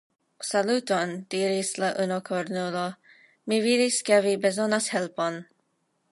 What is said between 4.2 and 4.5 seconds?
vi